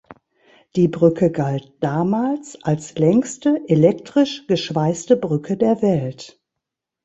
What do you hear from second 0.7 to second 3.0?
Die Brücke galt damals als